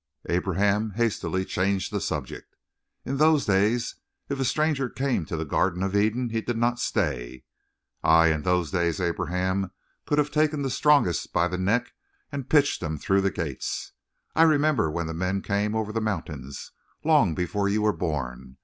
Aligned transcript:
Abraham 0.29 0.93
hastily 0.95 1.45
changed 1.45 1.93
the 1.93 2.01
subject. 2.01 2.55
"In 3.05 3.17
those 3.17 3.45
days 3.45 3.97
if 4.29 4.39
a 4.39 4.45
stranger 4.45 4.89
came 4.89 5.25
to 5.25 5.37
the 5.37 5.45
Garden 5.45 5.83
of 5.83 5.95
Eden 5.95 6.29
he 6.29 6.41
did 6.41 6.57
not 6.57 6.79
stay. 6.79 7.43
Aye, 8.03 8.29
and 8.29 8.35
in 8.37 8.41
those 8.41 8.71
days 8.71 8.99
Abraham 8.99 9.69
could 10.07 10.17
have 10.17 10.31
taken 10.31 10.63
the 10.63 10.71
strongest 10.71 11.31
by 11.33 11.47
the 11.47 11.59
neck 11.59 11.93
and 12.31 12.49
pitched 12.49 12.81
him 12.81 12.97
through 12.97 13.21
the 13.21 13.29
gates. 13.29 13.91
I 14.35 14.41
remember 14.41 14.89
when 14.89 15.05
the 15.05 15.13
men 15.13 15.43
came 15.43 15.75
over 15.75 15.93
the 15.93 16.01
mountains 16.01 16.71
long 17.03 17.35
before 17.35 17.69
you 17.69 17.83
were 17.83 17.93
born. 17.93 18.57